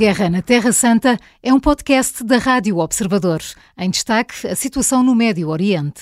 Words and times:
Guerra 0.00 0.30
na 0.30 0.40
Terra 0.40 0.72
Santa 0.72 1.18
é 1.42 1.52
um 1.52 1.60
podcast 1.60 2.24
da 2.24 2.38
Rádio 2.38 2.78
Observador. 2.78 3.42
Em 3.76 3.90
destaque, 3.90 4.46
a 4.46 4.56
situação 4.56 5.02
no 5.02 5.14
Médio 5.14 5.50
Oriente. 5.50 6.00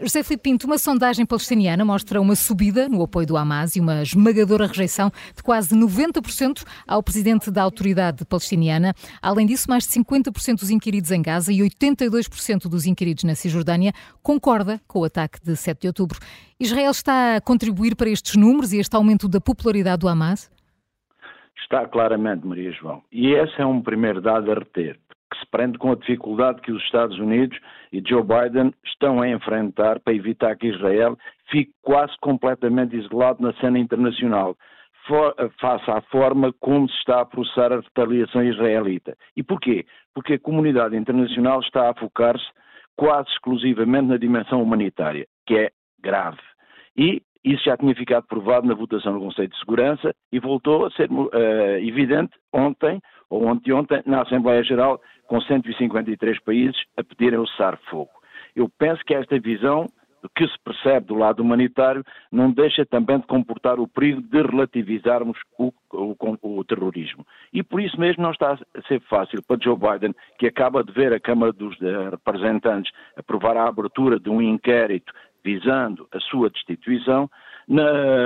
José 0.00 0.22
Filipe 0.22 0.44
Pinto, 0.44 0.64
uma 0.68 0.78
sondagem 0.78 1.26
palestiniana 1.26 1.84
mostra 1.84 2.20
uma 2.20 2.36
subida 2.36 2.88
no 2.88 3.02
apoio 3.02 3.26
do 3.26 3.36
Hamas 3.36 3.74
e 3.74 3.80
uma 3.80 4.00
esmagadora 4.00 4.68
rejeição 4.68 5.10
de 5.34 5.42
quase 5.42 5.74
90% 5.74 6.62
ao 6.86 7.02
presidente 7.02 7.50
da 7.50 7.64
autoridade 7.64 8.24
palestiniana. 8.24 8.94
Além 9.20 9.44
disso, 9.44 9.68
mais 9.68 9.88
de 9.88 9.92
50% 9.92 10.60
dos 10.60 10.70
inquiridos 10.70 11.10
em 11.10 11.20
Gaza 11.20 11.52
e 11.52 11.58
82% 11.62 12.68
dos 12.68 12.86
inquiridos 12.86 13.24
na 13.24 13.34
Cisjordânia 13.34 13.92
concorda 14.22 14.80
com 14.86 15.00
o 15.00 15.04
ataque 15.04 15.40
de 15.42 15.56
7 15.56 15.80
de 15.80 15.88
outubro. 15.88 16.20
Israel 16.60 16.92
está 16.92 17.34
a 17.34 17.40
contribuir 17.40 17.96
para 17.96 18.08
estes 18.08 18.36
números 18.36 18.72
e 18.72 18.78
este 18.78 18.94
aumento 18.94 19.26
da 19.26 19.40
popularidade 19.40 19.98
do 19.98 20.08
Hamas? 20.08 20.48
Está 21.62 21.86
claramente, 21.86 22.46
Maria 22.46 22.72
João. 22.72 23.02
E 23.10 23.32
esse 23.32 23.60
é 23.60 23.66
um 23.66 23.80
primeiro 23.80 24.20
dado 24.20 24.50
a 24.50 24.54
reter 24.54 24.98
que 25.32 25.38
se 25.38 25.46
prende 25.46 25.78
com 25.78 25.92
a 25.92 25.96
dificuldade 25.96 26.60
que 26.60 26.70
os 26.70 26.82
Estados 26.82 27.18
Unidos 27.18 27.58
e 27.90 28.02
Joe 28.06 28.22
Biden 28.22 28.74
estão 28.84 29.22
a 29.22 29.28
enfrentar 29.28 29.98
para 30.00 30.12
evitar 30.12 30.54
que 30.56 30.68
Israel 30.68 31.16
fique 31.50 31.72
quase 31.80 32.12
completamente 32.20 32.94
isolado 32.94 33.42
na 33.42 33.54
cena 33.54 33.78
internacional, 33.78 34.54
face 35.58 35.90
à 35.90 36.00
forma 36.02 36.52
como 36.60 36.88
se 36.88 36.96
está 36.96 37.22
a 37.22 37.24
processar 37.24 37.72
a 37.72 37.80
retaliação 37.80 38.44
israelita. 38.44 39.16
E 39.34 39.42
porquê? 39.42 39.86
Porque 40.14 40.34
a 40.34 40.38
comunidade 40.38 40.96
internacional 40.96 41.60
está 41.60 41.90
a 41.90 41.94
focar-se 41.94 42.46
quase 42.94 43.28
exclusivamente 43.30 44.08
na 44.08 44.18
dimensão 44.18 44.62
humanitária, 44.62 45.26
que 45.46 45.56
é 45.56 45.70
grave. 46.00 46.40
E 46.96 47.22
isso 47.44 47.64
já 47.64 47.76
tinha 47.76 47.94
ficado 47.94 48.26
provado 48.26 48.66
na 48.66 48.74
votação 48.74 49.14
no 49.14 49.20
Conselho 49.20 49.48
de 49.48 49.58
Segurança 49.58 50.14
e 50.30 50.38
voltou 50.38 50.86
a 50.86 50.90
ser 50.92 51.10
uh, 51.10 51.28
evidente 51.80 52.32
ontem, 52.52 53.00
ou 53.28 53.46
ontem, 53.46 54.02
na 54.06 54.22
Assembleia 54.22 54.62
Geral, 54.62 55.00
com 55.26 55.40
153 55.40 56.40
países 56.40 56.80
a 56.96 57.02
pedirem 57.02 57.38
o 57.38 57.46
cessar-fogo. 57.46 58.10
Eu 58.54 58.68
penso 58.78 59.02
que 59.04 59.14
esta 59.14 59.38
visão 59.40 59.86
que 60.36 60.46
se 60.46 60.58
percebe 60.64 61.06
do 61.06 61.14
lado 61.14 61.42
humanitário 61.42 62.04
não 62.30 62.50
deixa 62.50 62.86
também 62.86 63.18
de 63.18 63.26
comportar 63.26 63.80
o 63.80 63.88
perigo 63.88 64.22
de 64.22 64.42
relativizarmos 64.42 65.38
o, 65.58 65.72
o, 65.92 66.16
o, 66.42 66.64
terrorismo. 66.64 67.26
E 67.52 67.62
por 67.62 67.80
isso 67.80 67.98
mesmo 67.98 68.22
não 68.22 68.30
está 68.30 68.52
a 68.52 68.82
ser 68.82 69.00
fácil 69.08 69.42
para 69.42 69.58
Joe 69.60 69.76
Biden, 69.76 70.14
que 70.38 70.46
acaba 70.46 70.84
de 70.84 70.92
ver 70.92 71.12
a 71.12 71.20
Câmara 71.20 71.52
dos 71.52 71.76
eh, 71.82 72.10
Representantes 72.10 72.92
aprovar 73.16 73.56
a 73.56 73.68
abertura 73.68 74.20
de 74.20 74.30
um 74.30 74.40
inquérito 74.40 75.12
visando 75.44 76.06
a 76.12 76.20
sua 76.20 76.50
destituição, 76.50 77.28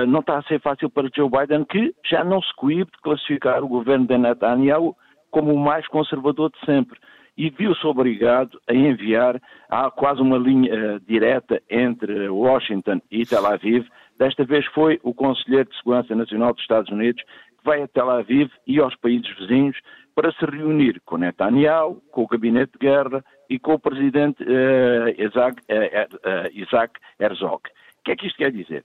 não 0.07 0.19
está 0.19 0.37
a 0.37 0.43
ser 0.43 0.59
fácil 0.61 0.89
para 0.89 1.09
Joe 1.15 1.29
Biden, 1.29 1.65
que 1.65 1.93
já 2.09 2.23
não 2.23 2.41
se 2.41 2.53
coíbe 2.55 2.91
de 2.91 3.01
classificar 3.01 3.63
o 3.63 3.67
governo 3.67 4.07
de 4.07 4.17
Netanyahu 4.17 4.95
como 5.29 5.53
o 5.53 5.59
mais 5.59 5.87
conservador 5.87 6.51
de 6.51 6.65
sempre. 6.65 6.99
E 7.37 7.51
viu-se 7.51 7.85
obrigado 7.85 8.59
a 8.67 8.73
enviar, 8.73 9.39
há 9.69 9.91
quase 9.91 10.21
uma 10.21 10.37
linha 10.37 10.73
uh, 10.73 10.99
direta 11.01 11.61
entre 11.69 12.27
Washington 12.29 12.99
e 13.11 13.25
Tel 13.25 13.45
Aviv. 13.45 13.85
Desta 14.17 14.43
vez 14.43 14.65
foi 14.67 14.99
o 15.03 15.13
Conselheiro 15.13 15.69
de 15.69 15.77
Segurança 15.77 16.15
Nacional 16.15 16.51
dos 16.53 16.61
Estados 16.63 16.91
Unidos 16.91 17.21
que 17.21 17.63
vai 17.63 17.83
a 17.83 17.87
Tel 17.87 18.09
Aviv 18.09 18.49
e 18.65 18.79
aos 18.79 18.95
países 18.95 19.27
vizinhos 19.37 19.77
para 20.15 20.31
se 20.31 20.43
reunir 20.45 20.99
com 21.05 21.17
Netanyahu, 21.17 22.01
com 22.11 22.23
o 22.23 22.27
Gabinete 22.27 22.71
de 22.71 22.79
Guerra 22.79 23.23
e 23.49 23.59
com 23.59 23.73
o 23.73 23.79
Presidente 23.79 24.43
uh, 24.43 25.09
Isaac, 25.17 25.61
uh, 25.61 26.49
Isaac 26.53 26.99
Herzog. 27.19 27.61
O 27.99 28.03
que 28.03 28.11
é 28.11 28.15
que 28.15 28.27
isto 28.27 28.37
quer 28.37 28.51
dizer? 28.51 28.83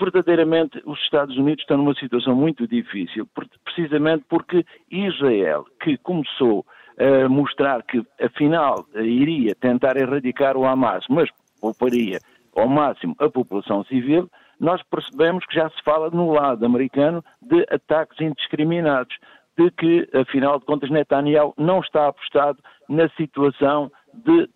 verdadeiramente 0.00 0.80
os 0.86 0.98
Estados 1.00 1.36
Unidos 1.36 1.62
estão 1.62 1.76
numa 1.76 1.94
situação 1.94 2.34
muito 2.34 2.66
difícil, 2.68 3.28
precisamente 3.64 4.24
porque 4.28 4.64
Israel, 4.90 5.66
que 5.82 5.96
começou 5.98 6.64
a 6.98 7.28
mostrar 7.28 7.82
que 7.82 8.04
afinal 8.20 8.86
iria 8.94 9.54
tentar 9.54 9.96
erradicar 9.96 10.56
o 10.56 10.64
Hamas, 10.64 11.04
mas 11.08 11.28
pouparia 11.60 12.18
ao 12.56 12.68
máximo 12.68 13.14
a 13.18 13.28
população 13.28 13.84
civil, 13.84 14.28
nós 14.58 14.82
percebemos 14.90 15.44
que 15.46 15.54
já 15.54 15.68
se 15.70 15.82
fala 15.84 16.10
no 16.10 16.32
lado 16.32 16.64
americano 16.66 17.24
de 17.40 17.64
ataques 17.70 18.20
indiscriminados, 18.20 19.16
de 19.56 19.70
que, 19.72 20.08
afinal 20.14 20.58
de 20.58 20.64
contas, 20.64 20.90
Netanyahu 20.90 21.54
não 21.56 21.80
está 21.80 22.08
apostado 22.08 22.58
na 22.88 23.08
situação 23.10 23.90
de, 24.24 24.46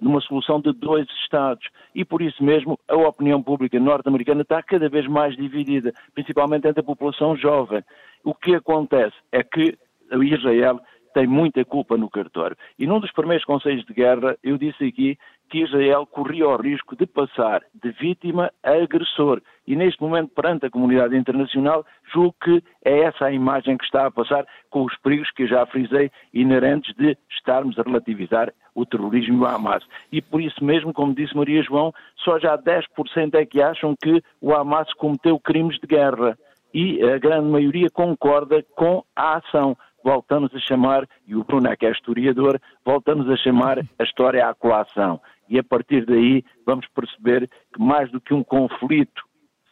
de, 0.00 0.06
uma 0.06 0.20
solução 0.20 0.60
de 0.60 0.72
dois 0.72 1.06
Estados. 1.22 1.66
E 1.94 2.04
por 2.04 2.22
isso 2.22 2.42
mesmo 2.42 2.78
a 2.88 2.96
opinião 2.96 3.42
pública 3.42 3.78
norte-americana 3.80 4.42
está 4.42 4.62
cada 4.62 4.88
vez 4.88 5.06
mais 5.06 5.36
dividida, 5.36 5.92
principalmente 6.14 6.66
entre 6.66 6.80
a 6.80 6.84
população 6.84 7.36
jovem. 7.36 7.82
O 8.24 8.34
que 8.34 8.54
acontece 8.54 9.16
é 9.30 9.42
que 9.42 9.76
Israel 10.22 10.80
tem 11.12 11.26
muita 11.26 11.64
culpa 11.64 11.96
no 11.96 12.10
cartório. 12.10 12.56
E 12.78 12.86
num 12.86 13.00
dos 13.00 13.12
primeiros 13.12 13.44
conselhos 13.44 13.84
de 13.84 13.92
guerra, 13.92 14.36
eu 14.42 14.56
disse 14.58 14.84
aqui 14.84 15.18
que 15.50 15.62
Israel 15.62 16.06
corria 16.06 16.48
o 16.48 16.56
risco 16.56 16.96
de 16.96 17.06
passar 17.06 17.62
de 17.74 17.90
vítima 17.92 18.50
a 18.62 18.70
agressor. 18.70 19.42
E 19.66 19.76
neste 19.76 20.00
momento, 20.00 20.32
perante 20.34 20.64
a 20.64 20.70
comunidade 20.70 21.14
internacional, 21.14 21.84
julgo 22.12 22.34
que 22.42 22.64
é 22.84 23.00
essa 23.00 23.26
a 23.26 23.32
imagem 23.32 23.76
que 23.76 23.84
está 23.84 24.06
a 24.06 24.10
passar, 24.10 24.46
com 24.70 24.82
os 24.84 24.96
perigos 24.96 25.30
que 25.30 25.46
já 25.46 25.66
frisei, 25.66 26.10
inerentes 26.32 26.94
de 26.96 27.16
estarmos 27.30 27.78
a 27.78 27.82
relativizar 27.82 28.52
o 28.74 28.86
terrorismo 28.86 29.36
e 29.36 29.40
o 29.40 29.46
Hamas. 29.46 29.84
E 30.10 30.22
por 30.22 30.40
isso 30.40 30.64
mesmo, 30.64 30.92
como 30.92 31.14
disse 31.14 31.36
Maria 31.36 31.62
João, 31.62 31.92
só 32.16 32.38
já 32.38 32.56
10% 32.56 33.34
é 33.34 33.44
que 33.44 33.60
acham 33.60 33.94
que 34.02 34.22
o 34.40 34.54
Hamas 34.54 34.92
cometeu 34.94 35.38
crimes 35.38 35.78
de 35.78 35.86
guerra. 35.86 36.38
E 36.74 37.02
a 37.02 37.18
grande 37.18 37.50
maioria 37.50 37.90
concorda 37.90 38.64
com 38.74 39.04
a 39.14 39.36
ação 39.36 39.76
voltamos 40.04 40.54
a 40.54 40.58
chamar, 40.58 41.08
e 41.26 41.34
o 41.34 41.44
Bruno 41.44 41.68
é 41.68 41.76
que 41.76 41.86
é 41.86 41.90
historiador, 41.90 42.60
voltamos 42.84 43.28
a 43.28 43.36
chamar 43.36 43.78
a 43.98 44.02
história 44.02 44.48
à 44.48 44.54
coação. 44.54 45.20
E 45.48 45.58
a 45.58 45.64
partir 45.64 46.06
daí 46.06 46.44
vamos 46.64 46.86
perceber 46.94 47.48
que 47.74 47.80
mais 47.80 48.10
do 48.10 48.20
que 48.20 48.32
um 48.32 48.42
conflito 48.42 49.22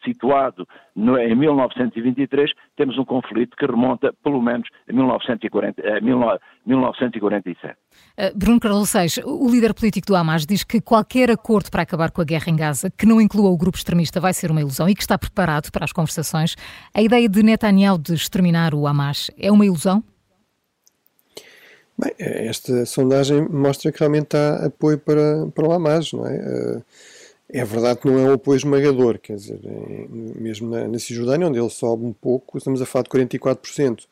situado 0.03 0.67
no, 0.95 1.17
em 1.17 1.35
1923, 1.35 2.51
temos 2.75 2.97
um 2.97 3.05
conflito 3.05 3.55
que 3.55 3.65
remonta 3.65 4.13
pelo 4.23 4.41
menos 4.41 4.67
a, 4.89 4.93
1940, 4.93 5.81
a 5.81 6.01
1947. 6.01 7.75
Uh, 8.17 8.37
Bruno 8.37 8.59
Carlos 8.59 8.89
Seix, 8.89 9.19
o 9.23 9.49
líder 9.49 9.73
político 9.73 10.07
do 10.07 10.15
Hamas 10.15 10.45
diz 10.45 10.63
que 10.63 10.81
qualquer 10.81 11.29
acordo 11.31 11.69
para 11.69 11.83
acabar 11.83 12.11
com 12.11 12.21
a 12.21 12.25
guerra 12.25 12.49
em 12.49 12.55
Gaza 12.55 12.89
que 12.89 13.05
não 13.05 13.21
inclua 13.21 13.49
o 13.49 13.57
grupo 13.57 13.77
extremista 13.77 14.19
vai 14.19 14.33
ser 14.33 14.51
uma 14.51 14.61
ilusão 14.61 14.89
e 14.89 14.95
que 14.95 15.01
está 15.01 15.17
preparado 15.17 15.71
para 15.71 15.85
as 15.85 15.91
conversações. 15.91 16.55
A 16.93 17.01
ideia 17.01 17.29
de 17.29 17.43
Netanyahu 17.43 17.97
de 17.97 18.13
exterminar 18.13 18.73
o 18.73 18.87
Hamas 18.87 19.31
é 19.37 19.51
uma 19.51 19.65
ilusão? 19.65 20.03
Bem, 22.01 22.15
esta 22.17 22.83
sondagem 22.83 23.47
mostra 23.47 23.91
que 23.91 23.99
realmente 23.99 24.35
há 24.35 24.65
apoio 24.65 24.97
para, 24.97 25.45
para 25.53 25.67
o 25.67 25.71
Hamas, 25.71 26.11
não 26.11 26.25
é? 26.25 26.35
Eh, 26.35 26.81
é 27.61 27.65
verdade 27.65 27.99
que 27.99 28.07
não 28.07 28.17
é 28.17 28.23
um 28.23 28.33
apoio 28.33 28.57
esmagador, 28.57 29.19
quer 29.19 29.35
dizer, 29.35 29.59
mesmo 30.09 30.69
na, 30.69 30.87
na 30.87 30.97
Cisjordânia, 30.97 31.47
onde 31.47 31.59
ele 31.59 31.69
sobe 31.69 32.05
um 32.05 32.13
pouco, 32.13 32.57
estamos 32.57 32.81
a 32.81 32.85
falar 32.87 33.03
de 33.03 33.09
44%. 33.09 34.05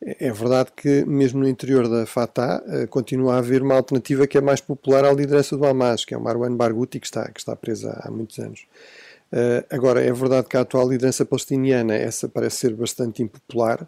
É, 0.00 0.28
é 0.28 0.32
verdade 0.32 0.70
que, 0.74 1.04
mesmo 1.04 1.40
no 1.40 1.48
interior 1.48 1.88
da 1.88 2.06
Fatah, 2.06 2.62
eh, 2.68 2.86
continua 2.86 3.34
a 3.34 3.38
haver 3.38 3.62
uma 3.62 3.74
alternativa 3.74 4.26
que 4.26 4.38
é 4.38 4.40
mais 4.40 4.62
popular 4.62 5.04
à 5.04 5.12
liderança 5.12 5.56
do 5.58 5.66
Hamas, 5.66 6.06
que 6.06 6.14
é 6.14 6.16
o 6.16 6.20
Marwan 6.22 6.56
Barghouti, 6.56 6.98
que 7.00 7.06
está, 7.06 7.30
que 7.30 7.40
está 7.40 7.54
presa 7.54 8.00
há 8.02 8.10
muitos 8.10 8.38
anos. 8.38 8.66
Uh, 9.32 9.66
agora, 9.70 10.02
é 10.02 10.12
verdade 10.12 10.46
que 10.48 10.56
a 10.56 10.60
atual 10.60 10.88
liderança 10.88 11.24
palestiniana 11.26 11.94
essa 11.94 12.28
parece 12.28 12.58
ser 12.58 12.74
bastante 12.74 13.22
impopular, 13.22 13.86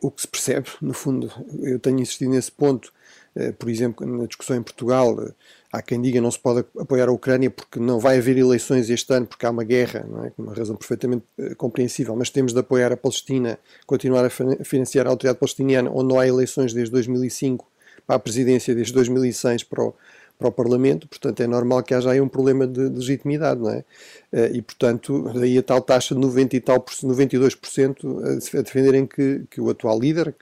o 0.00 0.10
que 0.10 0.22
se 0.22 0.28
percebe, 0.28 0.68
no 0.80 0.92
fundo, 0.92 1.30
eu 1.60 1.78
tenho 1.78 2.00
insistido 2.00 2.30
nesse 2.30 2.50
ponto, 2.50 2.92
eh, 3.34 3.52
por 3.52 3.70
exemplo, 3.70 4.06
na 4.06 4.26
discussão 4.26 4.56
em 4.56 4.62
Portugal, 4.62 5.16
eh, 5.22 5.32
há 5.72 5.80
quem 5.80 6.00
diga 6.00 6.20
não 6.20 6.30
se 6.30 6.38
pode 6.38 6.64
apoiar 6.78 7.08
a 7.08 7.12
Ucrânia 7.12 7.50
porque 7.50 7.78
não 7.78 7.98
vai 8.00 8.18
haver 8.18 8.36
eleições 8.36 8.90
este 8.90 9.12
ano, 9.12 9.26
porque 9.26 9.46
há 9.46 9.50
uma 9.50 9.64
guerra, 9.64 10.04
não 10.08 10.24
é? 10.24 10.32
uma 10.36 10.54
razão 10.54 10.76
perfeitamente 10.76 11.24
eh, 11.38 11.54
compreensível, 11.54 12.16
mas 12.16 12.30
temos 12.30 12.52
de 12.52 12.58
apoiar 12.58 12.92
a 12.92 12.96
Palestina, 12.96 13.58
continuar 13.86 14.24
a 14.24 14.30
financiar 14.64 15.06
a 15.06 15.10
autoridade 15.10 15.38
palestiniana, 15.38 15.90
onde 15.90 16.08
não 16.08 16.18
há 16.18 16.26
eleições 16.26 16.72
desde 16.72 16.90
2005 16.90 17.66
para 18.06 18.16
a 18.16 18.18
presidência, 18.18 18.74
desde 18.74 18.92
2006 18.92 19.64
para 19.64 19.84
o, 19.84 19.94
para 20.38 20.48
o 20.48 20.52
Parlamento, 20.52 21.08
portanto 21.08 21.40
é 21.40 21.46
normal 21.46 21.82
que 21.82 21.92
haja 21.92 22.12
aí 22.12 22.20
um 22.20 22.28
problema 22.28 22.66
de, 22.66 22.88
de 22.88 22.96
legitimidade, 22.96 23.60
não 23.60 23.70
é? 23.70 23.84
Eh, 24.32 24.50
e 24.54 24.62
portanto, 24.62 25.30
daí 25.34 25.58
a 25.58 25.62
tal 25.62 25.80
taxa 25.80 26.14
de 26.14 26.20
90 26.20 26.56
e 26.56 26.60
tal, 26.60 26.80
92% 26.80 28.54
a 28.54 28.62
defenderem 28.62 29.06
que, 29.06 29.44
que 29.50 29.60
o 29.60 29.68
atual 29.68 29.98
líder, 29.98 30.34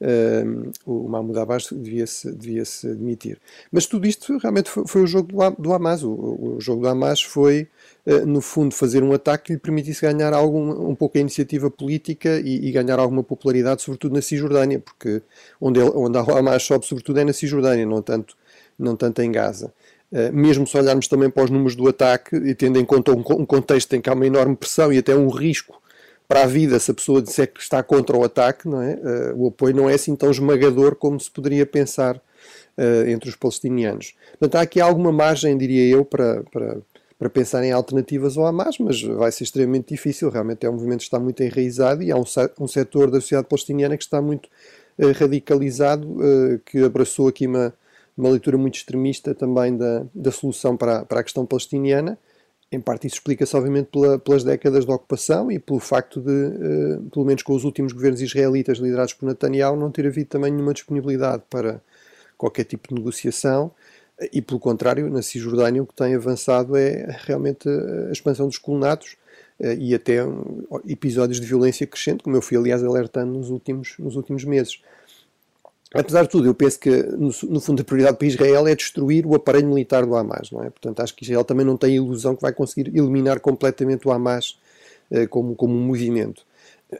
uh, 0.00 0.72
o 0.86 1.08
Mahmoud 1.08 1.38
Abbas, 1.38 1.68
devia-se 1.70 2.32
devia 2.32 2.64
-se 2.64 2.88
admitir. 2.88 3.38
Mas 3.70 3.86
tudo 3.86 4.06
isto 4.06 4.36
realmente 4.38 4.70
foi, 4.70 4.86
foi 4.86 5.02
o 5.02 5.06
jogo 5.06 5.28
do, 5.32 5.62
do 5.62 5.72
Hamas. 5.72 6.02
O, 6.02 6.10
o, 6.10 6.60
jogo 6.60 6.82
do 6.82 6.88
Hamas 6.88 7.22
foi, 7.22 7.68
uh, 8.06 8.26
no 8.26 8.40
fundo, 8.40 8.74
fazer 8.74 9.02
um 9.02 9.12
ataque 9.12 9.44
que 9.44 9.52
lhe 9.54 9.58
permitisse 9.58 10.02
ganhar 10.02 10.32
algum, 10.32 10.88
um 10.90 10.94
pouco 10.94 11.18
a 11.18 11.20
iniciativa 11.20 11.70
política 11.70 12.40
e, 12.40 12.68
e, 12.68 12.72
ganhar 12.72 12.98
alguma 12.98 13.22
popularidade, 13.22 13.82
sobretudo 13.82 14.14
na 14.14 14.22
Cisjordânia, 14.22 14.80
porque 14.80 15.22
onde, 15.60 15.80
ele, 15.80 15.90
onde 15.94 16.18
a 16.18 16.22
Hamas 16.22 16.62
sobe, 16.62 16.86
sobretudo, 16.86 17.20
é 17.20 17.24
na 17.24 17.32
Cisjordânia, 17.32 17.86
não 17.86 18.02
tanto 18.02 18.36
não 18.78 18.96
tanto 18.96 19.22
em 19.22 19.30
Gaza. 19.30 19.72
Uh, 20.12 20.32
mesmo 20.32 20.66
se 20.66 20.76
olharmos 20.76 21.08
também 21.08 21.28
para 21.28 21.44
os 21.44 21.50
números 21.50 21.74
do 21.74 21.88
ataque 21.88 22.36
e 22.36 22.54
tendo 22.54 22.78
em 22.78 22.84
conta 22.84 23.10
um, 23.10 23.22
contexto 23.22 23.94
em 23.94 24.00
que 24.00 24.08
há 24.08 24.12
uma 24.12 24.26
enorme 24.26 24.54
pressão 24.54 24.92
e 24.92 24.98
até 24.98 25.14
um 25.14 25.28
risco 25.28 25.82
para 26.28 26.44
a 26.44 26.46
vida, 26.46 26.78
se 26.78 26.90
a 26.90 26.94
pessoa 26.94 27.20
disser 27.20 27.52
que 27.52 27.60
está 27.60 27.82
contra 27.82 28.16
o 28.16 28.24
ataque, 28.24 28.68
não 28.68 28.80
é? 28.80 28.94
Uh, 28.94 29.44
o 29.44 29.48
apoio 29.48 29.74
não 29.74 29.90
é 29.90 29.94
assim 29.94 30.14
tão 30.16 30.30
esmagador 30.30 30.94
como 30.96 31.18
se 31.18 31.30
poderia 31.30 31.66
pensar 31.66 32.16
uh, 32.16 33.08
entre 33.08 33.28
os 33.28 33.36
palestinianos. 33.36 34.14
Portanto, 34.38 34.54
há 34.56 34.60
aqui 34.62 34.80
alguma 34.80 35.12
margem, 35.12 35.56
diria 35.58 35.86
eu, 35.86 36.04
para, 36.04 36.42
para, 36.44 36.78
para 37.18 37.28
pensar 37.28 37.64
em 37.64 37.72
alternativas 37.72 38.36
ao 38.38 38.46
Hamas, 38.46 38.78
mas 38.78 39.02
vai 39.02 39.32
ser 39.32 39.44
extremamente 39.44 39.88
difícil. 39.88 40.30
Realmente 40.30 40.64
é 40.64 40.70
um 40.70 40.74
movimento 40.74 41.00
que 41.00 41.04
está 41.04 41.18
muito 41.18 41.42
enraizado 41.42 42.02
e 42.02 42.10
há 42.10 42.16
um, 42.16 42.24
um 42.60 42.68
setor 42.68 43.10
da 43.10 43.20
sociedade 43.20 43.48
palestiniana 43.48 43.96
que 43.96 44.04
está 44.04 44.22
muito 44.22 44.48
radicalizado, 45.18 46.16
que 46.64 46.84
abraçou 46.84 47.26
aqui 47.26 47.48
uma, 47.48 47.74
uma 48.16 48.30
leitura 48.30 48.56
muito 48.56 48.76
extremista 48.76 49.34
também 49.34 49.76
da, 49.76 50.06
da 50.14 50.30
solução 50.30 50.76
para, 50.76 51.04
para 51.04 51.20
a 51.20 51.22
questão 51.22 51.44
palestiniana 51.44 52.18
em 52.74 52.80
parte 52.80 53.06
isso 53.06 53.16
explica-se 53.16 53.56
obviamente 53.56 53.86
pela, 53.86 54.18
pelas 54.18 54.42
décadas 54.42 54.84
de 54.84 54.90
ocupação 54.90 55.50
e 55.50 55.58
pelo 55.58 55.78
facto 55.78 56.20
de, 56.20 56.30
uh, 56.30 57.10
pelo 57.10 57.24
menos 57.24 57.42
com 57.42 57.54
os 57.54 57.64
últimos 57.64 57.92
governos 57.92 58.20
israelitas 58.20 58.78
liderados 58.78 59.14
por 59.14 59.26
Netanyahu, 59.26 59.76
não 59.76 59.90
ter 59.90 60.06
havido 60.06 60.28
também 60.28 60.50
nenhuma 60.50 60.74
disponibilidade 60.74 61.42
para 61.48 61.80
qualquer 62.36 62.64
tipo 62.64 62.88
de 62.88 62.94
negociação 62.94 63.70
e 64.32 64.40
pelo 64.40 64.60
contrário, 64.60 65.10
na 65.10 65.22
Cisjordânia 65.22 65.82
o 65.82 65.86
que 65.86 65.94
tem 65.94 66.14
avançado 66.14 66.76
é 66.76 67.16
realmente 67.24 67.68
a 67.68 68.12
expansão 68.12 68.46
dos 68.46 68.58
colonatos 68.58 69.16
uh, 69.60 69.72
e 69.78 69.94
até 69.94 70.24
um, 70.24 70.64
episódios 70.86 71.40
de 71.40 71.46
violência 71.46 71.86
crescente, 71.86 72.22
como 72.22 72.36
eu 72.36 72.42
fui 72.42 72.56
aliás 72.56 72.82
alertando 72.82 73.32
nos 73.38 73.50
últimos, 73.50 73.94
nos 73.98 74.16
últimos 74.16 74.44
meses. 74.44 74.80
Apesar 75.94 76.22
de 76.22 76.28
tudo, 76.28 76.48
eu 76.48 76.54
penso 76.54 76.78
que, 76.80 76.90
no, 76.90 77.30
no, 77.48 77.60
fundo, 77.60 77.80
a 77.80 77.84
prioridade 77.84 78.16
para 78.16 78.26
Israel 78.26 78.66
é 78.66 78.74
destruir 78.74 79.24
o 79.24 79.34
aparelho 79.36 79.68
militar 79.68 80.04
do 80.04 80.16
Hamas, 80.16 80.50
não 80.50 80.60
é? 80.60 80.68
Portanto, 80.68 81.00
acho 81.00 81.14
que 81.14 81.22
Israel 81.22 81.44
também 81.44 81.64
não 81.64 81.76
tem 81.76 81.92
a 81.92 81.96
ilusão 81.96 82.34
que 82.34 82.42
vai 82.42 82.52
conseguir 82.52 82.88
eliminar 82.88 83.38
completamente 83.38 84.06
o 84.08 84.10
Hamas 84.10 84.58
eh, 85.10 85.28
como, 85.28 85.54
como 85.54 85.72
um 85.72 85.80
movimento. 85.80 86.44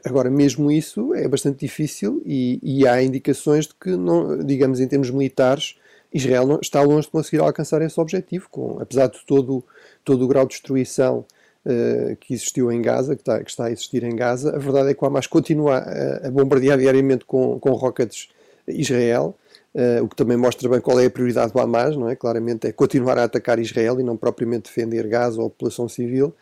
Agora, 0.05 0.29
mesmo 0.29 0.71
isso 0.71 1.13
é 1.13 1.27
bastante 1.27 1.59
difícil 1.59 2.21
e, 2.25 2.59
e, 2.63 2.87
há 2.87 3.01
indicações 3.03 3.67
de 3.67 3.75
que, 3.75 3.89
não, 3.91 4.37
digamos, 4.39 4.79
em 4.79 4.87
termos 4.87 5.09
militares, 5.09 5.75
Israel 6.13 6.47
não, 6.47 6.59
está 6.61 6.81
longe 6.81 7.07
de 7.07 7.11
conseguir 7.11 7.41
alcançar 7.41 7.81
esse 7.81 7.99
objetivo, 7.99 8.47
com, 8.49 8.79
apesar 8.79 9.07
de 9.07 9.19
todo, 9.25 9.63
todo 10.03 10.23
o 10.23 10.27
grau 10.27 10.45
de 10.45 10.51
destruição 10.51 11.25
uh, 11.65 12.15
que 12.17 12.33
existiu 12.33 12.71
em 12.71 12.81
Gaza, 12.81 13.15
que 13.15 13.21
está, 13.21 13.43
que 13.43 13.49
está, 13.49 13.65
a 13.65 13.71
existir 13.71 14.03
em 14.03 14.15
Gaza. 14.15 14.55
A 14.55 14.59
verdade 14.59 14.89
é 14.89 14.93
que 14.93 15.03
o 15.03 15.07
Hamas 15.07 15.27
continua 15.27 15.77
a, 15.77 16.27
a 16.27 16.31
bombardear 16.31 16.77
diariamente 16.77 17.25
com, 17.25 17.59
com 17.59 17.71
rockets 17.71 18.29
Israel, 18.67 19.35
uh, 19.73 20.03
o 20.03 20.07
que 20.07 20.15
também 20.15 20.37
mostra 20.37 20.67
bem 20.69 20.79
qual 20.79 20.99
é 20.99 21.05
a 21.05 21.09
prioridade 21.09 21.51
do 21.51 21.59
Hamas, 21.59 21.95
não 21.95 22.09
é? 22.09 22.15
Claramente 22.15 22.67
é 22.67 22.71
continuar 22.71 23.17
a 23.17 23.23
atacar 23.23 23.59
Israel 23.59 23.99
e 23.99 24.03
não 24.03 24.17
propriamente 24.17 24.63
defender 24.63 25.07
Gaza 25.07 25.39
ou 25.39 25.47
a 25.47 25.49
população 25.49 25.87
civil. 25.87 26.33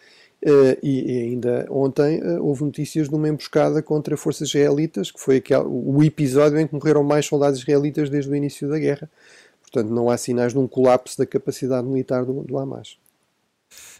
Uh, 0.45 0.75
e, 0.83 1.11
e, 1.11 1.21
ainda 1.21 1.65
ontem 1.69 2.21
uh, 2.21 2.45
houve 2.45 2.65
notícias 2.65 3.07
de 3.07 3.15
uma 3.15 3.29
emboscada 3.29 3.81
contra 3.81 4.17
forças 4.17 4.49
israelitas, 4.49 5.09
que 5.09 5.19
foi 5.19 5.41
o 5.65 6.03
episódio 6.03 6.59
em 6.59 6.67
que 6.67 6.73
morreram 6.73 7.01
mais 7.01 7.25
soldados 7.25 7.61
israelitas 7.61 8.09
desde 8.09 8.29
o 8.29 8.35
início 8.35 8.67
da 8.67 8.77
guerra. 8.77 9.09
Portanto, 9.61 9.89
não 9.89 10.09
há 10.09 10.17
sinais 10.17 10.51
de 10.51 10.59
um 10.59 10.67
colapso 10.67 11.17
da 11.17 11.25
capacidade 11.25 11.87
militar 11.87 12.25
do, 12.25 12.43
do 12.43 12.57
Hamas. 12.57 12.97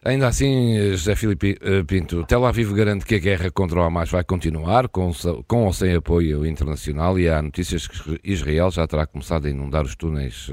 Ainda 0.06 0.28
assim, 0.28 0.92
José 0.92 1.16
Filipe 1.16 1.58
eh, 1.62 1.82
Pinto, 1.84 2.26
Tel 2.26 2.46
Aviv 2.46 2.74
garante 2.74 3.06
que 3.06 3.16
a 3.16 3.20
guerra 3.20 3.50
contra 3.50 3.80
o 3.80 3.84
Hamas 3.84 4.10
vai 4.12 4.22
continuar, 4.22 4.90
com, 4.90 5.14
com 5.48 5.64
ou 5.64 5.72
sem 5.72 5.96
apoio 5.96 6.46
internacional, 6.46 7.18
e 7.18 7.30
há 7.30 7.42
notícias 7.42 7.88
que 7.88 8.20
Israel 8.22 8.70
já 8.70 8.86
terá 8.86 9.06
começado 9.06 9.46
a 9.46 9.50
inundar 9.50 9.86
os 9.86 9.96
túneis 9.96 10.50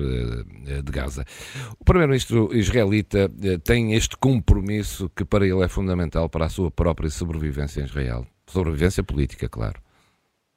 eh, 0.69 0.82
de 0.82 0.93
Gaza. 0.93 1.25
O 1.81 1.84
primeiro-ministro 1.84 2.50
israelita 2.56 3.28
eh, 3.43 3.58
tem 3.58 3.94
este 3.94 4.17
compromisso 4.17 5.11
que 5.17 5.25
para 5.25 5.44
ele 5.44 5.64
é 5.64 5.69
fundamental 5.69 6.28
para 6.28 6.46
a 6.46 6.49
sua 6.49 6.70
própria 6.70 7.11
sobrevivência 7.11 7.81
em 7.81 7.84
Israel. 7.87 8.25
Sobrevivência 8.46 9.02
política, 9.02 9.49
claro. 9.49 9.81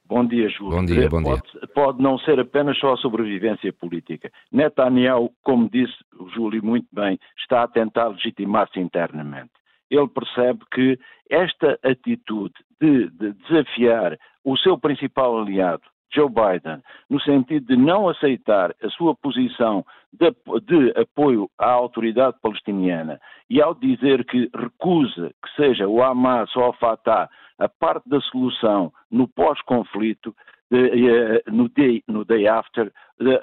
Bom 0.06 0.26
dia, 0.26 0.50
Júlio. 0.50 0.78
Bom 0.78 0.86
dia, 0.86 1.10
bom 1.10 1.24
pode, 1.24 1.42
dia. 1.42 1.68
Pode 1.74 2.02
não 2.02 2.18
ser 2.20 2.40
apenas 2.40 2.78
só 2.78 2.94
a 2.94 2.98
sobrevivência 2.98 3.72
política. 3.72 4.32
Netanyahu, 4.52 5.32
como 5.42 5.70
disse 5.70 5.96
o 6.20 6.30
Júlio 6.30 6.64
muito 6.64 6.88
bem, 6.92 7.18
está 7.38 7.64
a 7.64 7.68
tentar 7.68 8.10
legitimar-se 8.10 8.80
internamente. 8.80 9.52
Ele 9.90 10.08
percebe 10.08 10.60
que 10.72 11.00
esta 11.30 11.80
atitude 11.84 12.54
de, 12.82 13.10
de 13.12 13.34
desafiar 13.34 14.18
o 14.44 14.58
seu 14.58 14.78
principal 14.78 15.40
aliado, 15.40 15.84
Joe 16.14 16.30
Biden, 16.30 16.82
no 17.10 17.20
sentido 17.22 17.66
de 17.68 17.76
não 17.76 18.08
aceitar 18.08 18.74
a 18.84 18.90
sua 18.90 19.16
posição 19.16 19.86
de, 20.12 20.32
de, 20.62 21.00
apoio 21.00 21.50
à 21.58 21.72
autoridade 21.72 22.38
palestiniana 22.42 23.20
e 23.50 23.62
ao 23.62 23.74
dizer 23.74 24.24
que 24.26 24.50
recusa 24.56 25.32
que 25.44 25.56
seja 25.56 25.88
o 25.88 26.04
Hamas 26.04 26.56
ou 26.56 26.70
o 26.70 26.74
Fatah 26.74 27.30
a 27.60 27.68
parte 27.68 28.08
da 28.10 28.20
solução 28.22 28.92
no 29.10 29.28
pós-conflito, 29.28 30.36
eh, 30.72 31.44
no 31.48 31.70
day, 31.70 32.04
no 32.08 32.26
day 32.26 32.48
after, 32.48 32.92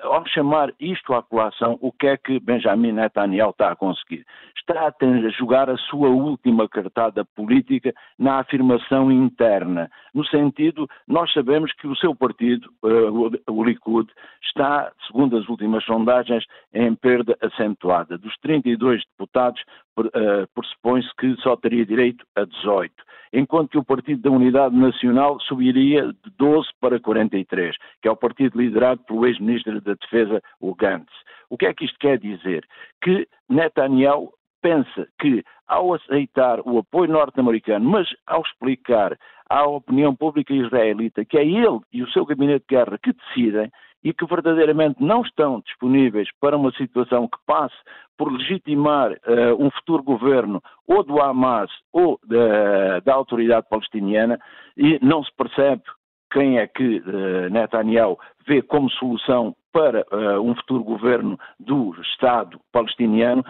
ao 0.03 0.27
chamar 0.27 0.73
isto 0.81 1.15
à 1.15 1.23
colação, 1.23 1.79
o 1.81 1.93
que 1.93 2.07
é 2.07 2.17
que 2.17 2.41
Benjamin 2.41 2.93
Netanyahu 2.93 3.51
está 3.51 3.73
a 3.73 3.77
conseguir? 3.77 4.27
Está 4.57 4.89
a 4.89 5.31
jogar 5.31 5.71
a 5.71 5.77
sua 5.77 6.09
última 6.09 6.69
cartada 6.69 7.25
política 7.37 7.93
na 8.19 8.41
afirmação 8.41 9.11
interna, 9.11 9.91
no 10.15 10.25
sentido, 10.27 10.89
nós 11.07 11.33
sabemos 11.33 11.73
que 11.75 11.87
o 11.87 11.97
seu 11.97 12.15
partido, 12.15 12.69
eh, 12.85 13.51
o 13.51 13.65
Likud, 13.65 14.11
está, 14.45 14.93
segundo 15.07 15.37
as 15.37 15.49
últimas 15.49 15.85
sondagens, 15.85 16.45
em 16.75 16.95
perda 16.95 17.37
acentuada. 17.41 18.19
Dos 18.19 18.37
32 18.39 19.03
deputados, 19.13 19.63
uh, 19.99 20.47
pressupõe-se 20.55 21.09
que 21.17 21.35
só 21.43 21.57
teria 21.57 21.85
direito 21.85 22.25
a 22.35 22.45
18, 22.45 22.93
enquanto 23.33 23.71
que 23.71 23.79
o 23.79 23.85
Partido 23.85 24.23
da 24.23 24.31
Unidade 24.31 24.75
Nacional 24.75 25.39
subiria 25.41 26.07
de 26.07 26.31
12 26.39 26.69
para 26.81 26.99
43, 26.99 27.77
que 28.03 28.09
é 28.09 28.11
o 28.11 28.17
partido 28.17 28.61
liderado 28.61 29.03
pelo 29.05 29.27
ex-ministro 29.27 29.60
da 29.65 29.95
Defesa, 29.95 30.43
o 30.61 30.75
Gantz. 30.75 31.13
O 31.49 31.57
que 31.57 31.67
é 31.67 31.75
que 31.75 31.85
isto 31.85 31.99
quer 31.99 32.19
dizer? 32.19 32.67
Que 33.03 33.27
Netanyahu 33.49 34.33
pensa 34.63 35.09
que, 35.21 35.43
ao 35.67 35.95
aceitar 35.95 36.61
o 36.61 36.79
apoio 36.79 37.11
norte-americano, 37.11 37.89
mas 37.89 38.09
ao 38.27 38.43
explicar 38.43 39.19
à 39.49 39.65
opinião 39.65 40.15
pública 40.15 40.53
israelita 40.53 41.25
que 41.25 41.39
é 41.39 41.45
ele 41.45 41.81
e 41.93 42.03
o 42.03 42.11
seu 42.11 42.25
gabinete 42.25 42.65
de 42.69 42.77
guerra 42.77 42.99
que 43.03 43.13
decidem, 43.13 43.71
e 44.03 44.13
que 44.13 44.27
verdadeiramente 44.27 45.03
não 45.03 45.23
estão 45.23 45.61
disponíveis 45.61 46.29
para 46.41 46.57
uma 46.57 46.73
situação 46.73 47.29
que 47.29 47.39
passe 47.47 47.77
por 48.17 48.33
legitimar 48.33 49.13
uh, 49.13 49.55
um 49.59 49.71
futuro 49.71 50.03
governo 50.03 50.63
ou 50.87 51.05
do 51.05 51.21
Hamas 51.21 51.71
ou 51.93 52.19
da, 52.25 53.01
da 53.01 53.15
autoridade 53.15 53.67
palestiniana 53.69 54.39
e 54.77 54.99
não 55.03 55.23
se 55.23 55.31
percebe 55.37 55.83
quem 56.31 56.59
é 56.59 56.67
que 56.67 56.99
uh, 56.99 57.51
Netanyahu 57.51 58.19
vê 58.47 58.63
como 58.63 58.91
solução 58.91 59.55
para 59.73 60.05
uh, 60.13 60.41
um 60.41 60.55
futuro 60.57 60.83
governo 60.83 61.39
do 61.59 61.95
Estado 62.01 62.61
palestiniano, 62.73 63.45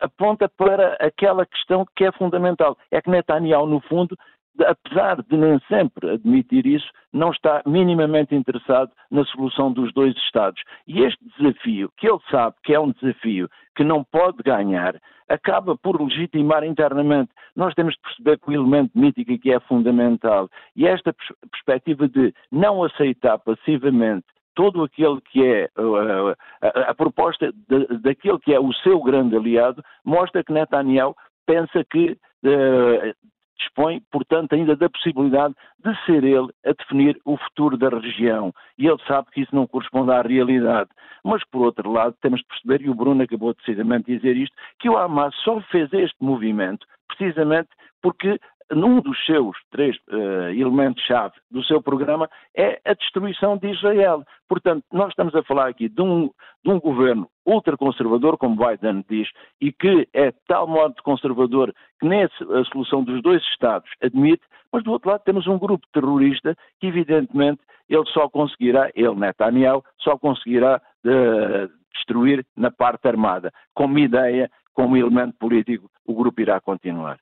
aponta 0.00 0.48
para 0.48 0.94
aquela 0.94 1.44
questão 1.44 1.86
que 1.94 2.04
é 2.04 2.12
fundamental. 2.12 2.76
É 2.90 3.00
que 3.00 3.10
Netanyahu, 3.10 3.66
no 3.66 3.80
fundo, 3.80 4.16
apesar 4.64 5.22
de 5.22 5.36
nem 5.36 5.58
sempre 5.68 6.10
admitir 6.10 6.66
isso, 6.66 6.88
não 7.12 7.30
está 7.30 7.62
minimamente 7.66 8.34
interessado 8.34 8.90
na 9.10 9.24
solução 9.24 9.72
dos 9.72 9.92
dois 9.92 10.14
Estados. 10.16 10.62
E 10.86 11.02
este 11.02 11.18
desafio, 11.36 11.90
que 11.96 12.08
ele 12.08 12.18
sabe 12.30 12.56
que 12.62 12.74
é 12.74 12.80
um 12.80 12.92
desafio 12.92 13.48
que 13.74 13.84
não 13.84 14.04
pode 14.04 14.42
ganhar, 14.42 15.00
acaba 15.28 15.76
por 15.76 16.00
legitimar 16.00 16.64
internamente. 16.64 17.30
Nós 17.54 17.74
temos 17.74 17.94
de 17.94 18.00
perceber 18.00 18.38
que 18.38 18.50
o 18.50 18.54
elemento 18.54 18.90
mítico 18.94 19.32
aqui 19.32 19.52
é 19.52 19.60
fundamental. 19.60 20.48
E 20.74 20.86
esta 20.86 21.14
perspectiva 21.50 22.08
de 22.08 22.32
não 22.50 22.82
aceitar 22.82 23.38
passivamente 23.38 24.26
todo 24.54 24.82
aquele 24.82 25.20
que 25.20 25.44
é 25.44 25.68
uh, 25.78 26.34
a, 26.62 26.90
a, 26.90 26.94
proposta 26.94 27.52
de, 27.68 27.98
daquele 27.98 28.38
que 28.38 28.54
é 28.54 28.58
o 28.58 28.72
seu 28.72 29.00
grande 29.02 29.36
aliado, 29.36 29.84
mostra 30.04 30.42
que 30.42 30.52
Netanyahu 30.52 31.14
pensa 31.46 31.84
que 31.84 32.12
uh, 32.12 33.14
dispõe, 33.58 34.00
portanto, 34.10 34.54
ainda 34.54 34.76
da 34.76 34.88
possibilidade 34.88 35.54
de 35.84 36.04
ser 36.04 36.24
ele 36.24 36.48
a 36.64 36.72
definir 36.72 37.18
o 37.24 37.36
futuro 37.36 37.76
da 37.76 37.88
região. 37.88 38.52
E 38.78 38.86
ele 38.86 38.98
sabe 39.06 39.28
que 39.32 39.40
isso 39.40 39.54
não 39.54 39.66
corresponde 39.66 40.12
à 40.12 40.22
realidade. 40.22 40.90
Mas, 41.24 41.42
por 41.50 41.62
outro 41.62 41.90
lado, 41.90 42.14
temos 42.20 42.40
de 42.40 42.46
perceber, 42.46 42.82
e 42.82 42.90
o 42.90 42.94
Bruno 42.94 43.22
acabou 43.22 43.54
decididamente 43.54 44.06
de 44.06 44.16
dizer 44.16 44.36
isto, 44.36 44.54
que 44.78 44.88
o 44.88 44.96
Hamas 44.96 45.34
só 45.42 45.60
fez 45.62 45.92
este 45.92 46.16
movimento 46.20 46.86
precisamente 47.08 47.68
porque 48.02 48.38
num 48.72 49.00
dos 49.00 49.24
seus 49.24 49.56
três 49.70 49.96
uh, 50.08 50.50
elementos-chave 50.50 51.34
do 51.50 51.62
seu 51.64 51.80
programa 51.80 52.28
é 52.56 52.80
a 52.84 52.94
destruição 52.94 53.56
de 53.56 53.70
Israel. 53.70 54.24
Portanto, 54.48 54.84
nós 54.92 55.10
estamos 55.10 55.34
a 55.34 55.42
falar 55.42 55.68
aqui 55.68 55.88
de 55.88 56.02
um, 56.02 56.30
de 56.64 56.70
um 56.70 56.80
governo 56.80 57.28
ultraconservador, 57.44 58.36
como 58.36 58.56
Biden 58.56 59.04
diz, 59.08 59.28
e 59.60 59.72
que 59.72 60.08
é 60.12 60.32
tal 60.48 60.66
modo 60.66 60.94
conservador 61.02 61.72
que 62.00 62.06
nem 62.06 62.24
a 62.24 62.64
solução 62.72 63.04
dos 63.04 63.22
dois 63.22 63.42
Estados 63.44 63.88
admite, 64.02 64.42
mas 64.72 64.82
do 64.82 64.92
outro 64.92 65.10
lado 65.10 65.22
temos 65.24 65.46
um 65.46 65.58
grupo 65.58 65.86
terrorista 65.92 66.56
que, 66.80 66.88
evidentemente, 66.88 67.60
ele 67.88 68.04
só 68.06 68.28
conseguirá, 68.28 68.90
ele, 68.94 69.14
Netanyahu, 69.14 69.84
só 69.98 70.18
conseguirá 70.18 70.80
uh, 71.04 71.72
destruir 71.94 72.44
na 72.56 72.70
parte 72.70 73.06
armada. 73.06 73.52
Como 73.72 73.98
ideia, 73.98 74.50
como 74.74 74.96
elemento 74.96 75.36
político, 75.38 75.88
o 76.04 76.14
grupo 76.14 76.40
irá 76.40 76.60
continuar. 76.60 77.18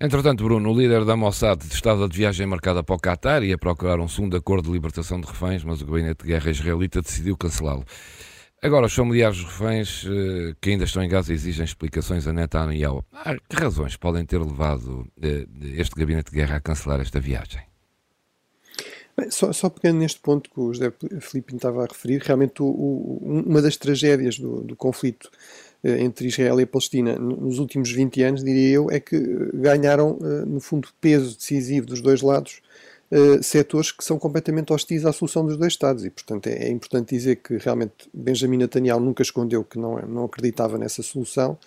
Entretanto, 0.00 0.44
Bruno, 0.44 0.70
o 0.70 0.78
líder 0.78 1.04
da 1.04 1.16
Mossad 1.16 1.62
estava 1.64 2.08
de 2.08 2.16
viagem 2.16 2.46
marcada 2.46 2.82
para 2.82 2.94
o 2.94 2.98
Qatar 2.98 3.42
e 3.42 3.52
a 3.52 3.58
procurar 3.58 4.00
um 4.00 4.08
segundo 4.08 4.36
acordo 4.36 4.66
de 4.66 4.72
libertação 4.72 5.20
de 5.20 5.26
reféns, 5.26 5.62
mas 5.64 5.80
o 5.80 5.86
gabinete 5.86 6.24
de 6.24 6.28
guerra 6.30 6.50
israelita 6.50 7.00
decidiu 7.00 7.36
cancelá-lo. 7.36 7.84
Agora, 8.60 8.86
os 8.86 8.94
familiares 8.94 9.36
dos 9.36 9.46
reféns 9.46 10.06
eh, 10.06 10.54
que 10.58 10.70
ainda 10.70 10.84
estão 10.84 11.02
em 11.02 11.08
Gaza 11.08 11.32
exigem 11.34 11.64
explicações 11.64 12.26
a 12.26 12.32
Netanyahu. 12.32 13.04
Ah, 13.12 13.36
que 13.48 13.56
razões 13.56 13.94
podem 13.94 14.24
ter 14.24 14.38
levado 14.38 15.06
eh, 15.20 15.46
este 15.76 15.94
gabinete 15.94 16.30
de 16.30 16.38
guerra 16.38 16.56
a 16.56 16.60
cancelar 16.60 16.98
esta 17.00 17.20
viagem? 17.20 17.62
Bem, 19.16 19.30
só, 19.30 19.52
só 19.52 19.68
pegando 19.68 19.98
neste 19.98 20.18
ponto 20.18 20.50
que 20.50 20.58
o 20.58 20.72
José 20.72 20.92
Filipe 21.20 21.54
estava 21.54 21.84
a 21.84 21.86
referir, 21.86 22.22
realmente 22.22 22.62
o, 22.62 22.66
o, 22.66 23.44
uma 23.46 23.60
das 23.60 23.76
tragédias 23.76 24.38
do, 24.38 24.62
do 24.62 24.74
conflito 24.74 25.30
entre 25.84 26.28
Israel 26.28 26.58
e 26.60 26.62
a 26.62 26.66
Palestina 26.66 27.18
nos 27.18 27.58
últimos 27.58 27.90
20 27.92 28.22
anos, 28.22 28.44
diria 28.44 28.76
eu, 28.76 28.90
é 28.90 28.98
que 28.98 29.18
ganharam, 29.52 30.18
no 30.46 30.58
fundo, 30.60 30.88
peso 31.00 31.36
decisivo 31.36 31.86
dos 31.86 32.00
dois 32.00 32.22
lados 32.22 32.62
setores 33.42 33.92
que 33.92 34.02
são 34.02 34.18
completamente 34.18 34.72
hostis 34.72 35.04
à 35.04 35.12
solução 35.12 35.44
dos 35.44 35.56
dois 35.56 35.72
Estados. 35.72 36.04
E, 36.04 36.10
portanto, 36.10 36.48
é, 36.48 36.64
é, 36.64 36.70
importante 36.70 37.14
dizer 37.14 37.36
que 37.36 37.56
realmente 37.58 38.08
Benjamin 38.12 38.56
Netanyahu 38.56 38.98
nunca 38.98 39.22
escondeu 39.22 39.62
que 39.62 39.78
não, 39.78 39.98
não 40.02 40.24
acreditava 40.24 40.78
nessa 40.78 41.02
solução. 41.02 41.58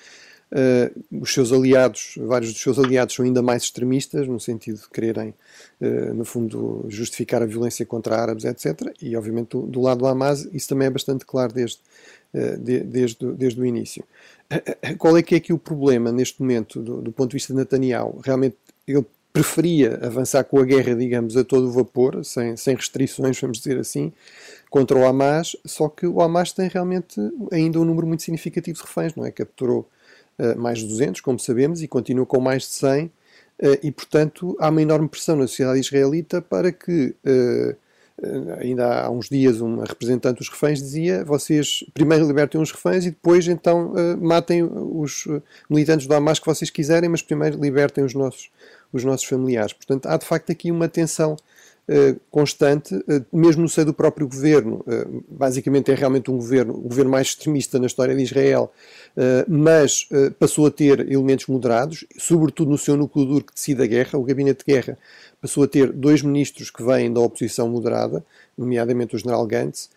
Uh, 0.50 1.20
os 1.22 1.34
seus 1.34 1.52
aliados, 1.52 2.14
vários 2.18 2.54
dos 2.54 2.62
seus 2.62 2.80
aliados 2.80 3.14
são 3.14 3.26
ainda 3.26 3.42
mais 3.42 3.64
extremistas, 3.64 4.26
no 4.30 4.40
sentido 4.40 4.80
de 4.80 4.90
quererem, 4.90 5.34
uh, 5.82 6.14
no 6.14 6.24
fundo, 6.24 6.86
justificar 6.88 7.42
a 7.42 7.46
violência 7.46 7.86
contra 7.86 8.16
árabes, 8.16 8.46
etc. 8.46 8.94
E, 9.02 9.16
obviamente, 9.18 9.50
do, 9.50 9.64
do 9.64 9.82
lado 9.82 10.00
do 10.00 10.08
Hamas, 10.08 10.48
isso 10.54 10.70
também 10.70 10.88
é 10.88 10.90
bastante 10.90 11.26
claro 11.26 11.52
desde, 11.52 11.80
de, 12.58 12.80
desde, 12.82 13.34
desde 13.34 13.60
o 13.60 13.66
início. 13.66 14.04
Qual 14.98 15.18
é 15.18 15.24
que 15.24 15.36
é 15.36 15.38
aqui 15.38 15.54
o 15.54 15.58
problema 15.58 16.12
neste 16.12 16.42
momento, 16.42 16.82
do, 16.82 17.02
do 17.02 17.12
ponto 17.12 17.32
de 17.32 17.36
vista 17.36 17.54
de 17.54 17.60
Netanyahu? 17.60 18.22
Realmente, 18.24 18.56
ele 18.88 19.06
preferia 19.34 20.00
avançar 20.02 20.44
com 20.44 20.60
a 20.60 20.66
guerra, 20.66 20.96
digamos, 20.96 21.38
a 21.38 21.44
todo 21.44 21.72
vapor, 21.72 22.24
sem, 22.26 22.58
sem 22.58 22.76
restrições, 22.76 23.40
vamos 23.40 23.60
dizer 23.60 23.78
assim, 23.78 24.12
contra 24.70 24.98
o 24.98 25.06
Hamas, 25.06 25.56
só 25.64 25.88
que 25.90 26.08
o 26.08 26.22
Hamas 26.22 26.52
tem 26.52 26.68
realmente 26.68 27.20
ainda 27.52 27.80
um 27.80 27.86
número 27.86 28.08
muito 28.08 28.24
significativo 28.24 28.78
de 28.80 28.84
reféns, 28.84 29.14
não 29.16 29.26
é? 29.26 29.32
Capturou 29.32 29.88
uh, 30.40 30.60
mais 30.60 30.80
de 30.80 30.88
200, 30.88 31.22
como 31.22 31.38
sabemos, 31.38 31.84
e 31.84 31.88
continua 31.88 32.26
com 32.26 32.40
mais 32.40 32.64
de 32.64 32.70
100, 32.70 33.06
uh, 33.06 33.12
eh, 33.60 33.80
e 33.84 33.92
portanto 33.92 34.58
há 34.60 34.70
uma 34.70 34.82
enorme 34.82 35.08
pressão 35.08 35.36
na 35.36 35.46
sociedade 35.46 35.80
israelita 35.80 36.42
para 36.42 36.72
que. 36.72 37.14
Uh, 37.24 37.76
ainda 38.60 39.04
há 39.04 39.10
uns 39.12 39.30
dias 39.30 39.62
uma 39.62 39.86
representante 39.86 40.40
dos 40.40 40.50
reféns 40.50 40.80
dizia 40.80 41.24
vocês 41.24 41.84
primeiro 41.94 42.26
libertem 42.26 42.60
os 42.60 42.72
reféns 42.72 43.06
e 43.06 43.12
depois 43.12 43.48
então 43.48 43.94
matem 44.20 44.64
os 44.64 45.28
militantes 45.70 46.08
do 46.08 46.14
Hamas 46.16 46.40
que 46.40 46.46
vocês 46.48 46.72
quiserem, 46.72 47.10
mas 47.10 47.22
primeiro 47.22 47.60
libertem 47.62 48.04
os 48.04 48.14
nossos 48.14 48.50
os 48.92 49.04
nossos 49.04 49.28
familiares. 49.28 49.74
Portanto, 49.74 50.08
há 50.08 50.18
de 50.18 50.26
facto 50.26 50.52
aqui 50.52 50.72
uma 50.72 50.88
tensão 50.88 51.36
constante, 52.30 52.94
uh, 52.94 53.26
mesmo 53.32 53.62
no 53.62 53.70
seio 53.70 53.86
do 53.86 53.94
próprio 53.94 54.28
governo. 54.28 54.84
Uh, 54.86 55.24
basicamente 55.30 55.92
é 55.92 55.96
realmente 55.96 56.30
um 56.30 56.36
governo, 56.36 56.74
o 56.74 56.82
governo 56.82 57.12
mais 57.12 57.28
extremista 57.28 57.80
na 57.80 57.86
história 57.86 58.16
de 58.16 58.22
Israel, 58.22 58.72
mas 59.48 60.08
passou 60.38 60.68
a 60.68 60.72
ter 60.72 61.00
elementos 61.12 61.48
moderados, 61.48 62.06
sobretudo 62.20 62.70
no 62.70 62.78
seu 62.78 62.96
núcleo 62.96 63.26
duro 63.26 63.46
que 63.46 63.54
decide 63.54 63.82
a 63.82 63.88
guerra, 63.88 64.20
o 64.20 64.24
gabinete 64.24 64.64
de 64.66 64.74
guerra 64.74 64.98
passou 65.42 65.64
a 65.64 65.68
ter 65.68 65.92
dois 65.92 66.22
ministros 66.22 66.70
que 66.70 66.84
vêm 66.84 67.12
da 67.12 67.20
oposição 67.20 67.68
moderada, 67.68 68.24
nomeadamente 68.58 69.16
o 69.16 69.20
general 69.20 69.46
Gantz, 69.46 69.90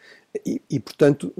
e, 0.46 0.62
e, 0.70 0.78
portanto, 0.78 1.32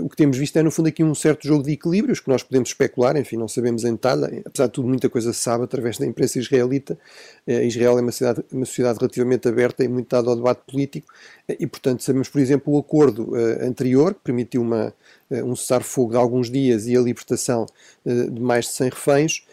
o 0.00 0.08
que 0.08 0.16
temos 0.16 0.36
visto 0.36 0.56
é, 0.56 0.62
no 0.62 0.70
fundo, 0.70 0.88
aqui 0.88 1.02
um 1.02 1.14
certo 1.16 1.46
jogo 1.48 1.64
de 1.64 1.72
equilíbrios 1.72 2.20
que 2.20 2.28
nós 2.28 2.44
podemos 2.44 2.68
especular, 2.68 3.16
enfim, 3.16 3.36
não 3.36 3.48
sabemos 3.48 3.84
em 3.84 3.92
detalhe, 3.92 4.42
apesar 4.46 4.66
de 4.66 4.72
tudo, 4.72 4.86
muita 4.86 5.08
coisa 5.08 5.32
se 5.32 5.40
sabe 5.40 5.64
através 5.64 5.98
da 5.98 6.06
imprensa 6.06 6.38
israelita. 6.38 6.96
Eh, 7.44 7.66
Israel 7.66 7.98
é 7.98 8.02
uma 8.02 8.12
sociedade, 8.12 8.44
uma 8.52 8.64
sociedade 8.64 8.98
relativamente 9.00 9.48
aberta 9.48 9.82
e 9.82 9.88
muito 9.88 10.08
dada 10.08 10.30
ao 10.30 10.36
debate 10.36 10.62
político, 10.70 11.12
eh, 11.48 11.56
e, 11.58 11.66
portanto, 11.66 12.04
sabemos, 12.04 12.28
por 12.28 12.40
exemplo, 12.40 12.72
o 12.72 12.78
acordo 12.78 13.34
anterior, 13.60 14.14
que 14.14 14.20
permitiu 14.20 14.62
uma, 14.62 14.94
um 15.30 15.56
cessar-fogo 15.56 16.12
de 16.12 16.16
alguns 16.16 16.48
dias 16.48 16.86
e 16.86 16.96
a 16.96 17.00
libertação 17.00 17.66
de 18.06 18.40
mais 18.40 18.66
de 18.66 18.72
100 18.72 18.88
reféns 18.90 19.46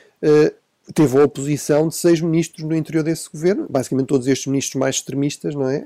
teve 0.93 1.17
a 1.17 1.23
oposição 1.23 1.87
de 1.87 1.95
seis 1.95 2.21
ministros 2.21 2.63
no 2.63 2.75
interior 2.75 3.03
desse 3.03 3.29
governo, 3.29 3.67
basicamente 3.69 4.07
todos 4.07 4.27
estes 4.27 4.47
ministros 4.47 4.79
mais 4.79 4.95
extremistas, 4.95 5.53
não 5.53 5.69
é, 5.69 5.83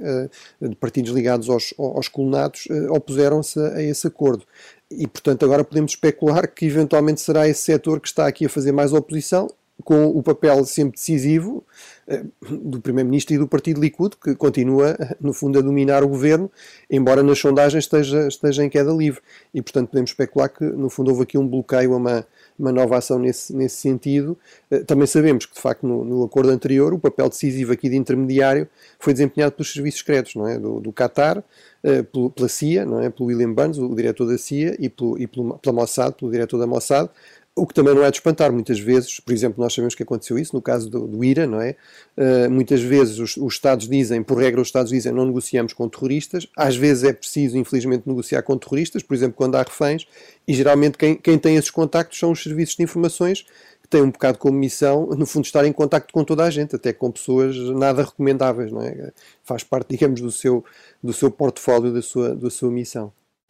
eh, 0.61 0.67
de 0.67 0.75
partidos 0.75 1.11
ligados 1.11 1.49
aos, 1.49 1.73
aos 1.77 2.07
colonatos, 2.07 2.67
eh, 2.69 2.89
opuseram-se 2.89 3.59
a 3.59 3.81
esse 3.81 4.05
acordo. 4.07 4.45
E, 4.89 5.07
portanto, 5.07 5.43
agora 5.43 5.63
podemos 5.63 5.93
especular 5.93 6.47
que 6.47 6.65
eventualmente 6.65 7.21
será 7.21 7.47
esse 7.47 7.61
setor 7.61 7.99
que 7.99 8.07
está 8.07 8.27
aqui 8.27 8.45
a 8.45 8.49
fazer 8.49 8.71
mais 8.71 8.93
oposição, 8.93 9.47
com 9.81 10.05
o 10.05 10.21
papel 10.21 10.63
sempre 10.65 10.93
decisivo 10.93 11.63
eh, 12.07 12.23
do 12.41 12.79
Primeiro-Ministro 12.79 13.33
e 13.33 13.37
do 13.37 13.47
Partido 13.47 13.81
Likud, 13.81 14.15
que 14.15 14.35
continua, 14.35 14.95
no 15.19 15.33
fundo, 15.33 15.59
a 15.59 15.61
dominar 15.61 16.03
o 16.03 16.07
governo, 16.07 16.51
embora 16.89 17.23
nas 17.23 17.39
sondagens 17.39 17.85
esteja, 17.85 18.27
esteja 18.27 18.63
em 18.63 18.69
queda 18.69 18.91
livre. 18.91 19.21
E, 19.53 19.61
portanto, 19.61 19.89
podemos 19.89 20.11
especular 20.11 20.49
que, 20.49 20.63
no 20.63 20.89
fundo, 20.89 21.09
houve 21.11 21.23
aqui 21.23 21.37
um 21.37 21.47
bloqueio 21.47 21.93
a 21.93 21.97
uma, 21.97 22.27
uma 22.61 22.71
nova 22.71 22.97
ação 22.97 23.17
nesse, 23.17 23.53
nesse 23.55 23.77
sentido. 23.77 24.37
Eh, 24.69 24.79
também 24.79 25.07
sabemos 25.07 25.45
que, 25.45 25.55
de 25.55 25.59
facto, 25.59 25.85
no, 25.85 26.05
no, 26.05 26.23
acordo 26.23 26.51
anterior, 26.51 26.93
o 26.93 26.99
papel 26.99 27.27
decisivo 27.27 27.73
aqui 27.73 27.89
de 27.89 27.97
intermediário 27.97 28.67
foi 28.99 29.13
desempenhado 29.13 29.53
pelos 29.53 29.73
serviços 29.73 29.99
secretos, 29.99 30.35
não 30.35 30.47
é? 30.47 30.59
Do, 30.59 30.79
do 30.79 30.93
Qatar, 30.93 31.43
eh, 31.83 32.03
pela 32.35 32.47
CIA, 32.47 32.85
não 32.85 33.01
é? 33.01 33.09
Pelo 33.09 33.29
William 33.29 33.51
Burns, 33.51 33.77
o 33.79 33.93
diretor 33.95 34.27
da 34.27 34.37
CIA, 34.37 34.75
e, 34.79 34.87
pelo, 34.87 35.17
e 35.19 35.25
pelo, 35.25 35.57
pela 35.57 35.75
Mossad, 35.75 36.13
pelo 36.13 36.31
diretor 36.31 36.59
da 36.59 36.67
Mossad, 36.67 37.09
o 37.53 37.67
que 37.67 37.73
também 37.73 37.93
não 37.93 38.03
é 38.03 38.09
de 38.09 38.17
espantar, 38.17 38.51
muitas 38.51 38.79
vezes, 38.79 39.19
por 39.19 39.33
exemplo, 39.33 39.61
nós 39.61 39.73
sabemos 39.73 39.93
que 39.93 40.03
aconteceu 40.03 40.39
isso 40.39 40.55
no 40.55 40.61
caso 40.61 40.89
do, 40.89 41.05
do 41.05 41.23
IRA, 41.23 41.45
não 41.45 41.61
é? 41.61 41.75
Uh, 42.17 42.49
muitas 42.49 42.81
vezes 42.81 43.19
os, 43.19 43.35
os, 43.35 43.53
Estados 43.53 43.89
dizem, 43.89 44.23
por 44.23 44.37
regra, 44.37 44.61
os 44.61 44.69
Estados 44.69 44.89
dizem 44.89 45.11
não 45.11 45.25
negociamos 45.25 45.73
com 45.73 45.87
terroristas, 45.89 46.47
às 46.55 46.77
vezes 46.77 47.03
é 47.03 47.11
preciso, 47.11 47.57
infelizmente, 47.57 48.07
negociar 48.07 48.41
com 48.43 48.57
terroristas, 48.57 49.03
por 49.03 49.13
exemplo, 49.13 49.35
quando 49.35 49.55
há 49.55 49.63
reféns, 49.63 50.07
e 50.47 50.53
geralmente 50.53 50.97
quem, 50.97 51.15
quem 51.15 51.37
tem 51.37 51.57
esses 51.57 51.69
contactos 51.69 52.17
são 52.17 52.31
os 52.31 52.41
serviços 52.41 52.77
de 52.77 52.83
informações 52.83 53.45
que 53.81 53.89
têm 53.89 54.01
um 54.01 54.11
bocado 54.11 54.37
como 54.37 54.57
missão, 54.57 55.07
no 55.07 55.25
fundo, 55.25 55.43
estar 55.43 55.65
em 55.65 55.73
contacto 55.73 56.13
com 56.13 56.23
toda 56.23 56.45
a 56.45 56.49
gente, 56.49 56.77
até 56.77 56.93
com 56.93 57.11
pessoas 57.11 57.57
nada 57.57 58.03
recomendáveis, 58.03 58.71
não 58.71 58.81
é? 58.81 59.11
Faz 59.43 59.61
parte, 59.61 59.89
digamos, 59.91 60.21
do 60.21 60.31
seu, 60.31 60.63
do 61.03 61.11
seu 61.11 61.29
portfólio, 61.29 61.91
da 61.91 62.01
sua, 62.01 62.33
da 62.33 62.49
sua 62.49 62.71
missão. 62.71 63.11